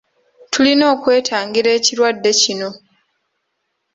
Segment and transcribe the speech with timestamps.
[0.51, 2.69] Tulina okwetangira ekirwadde kino.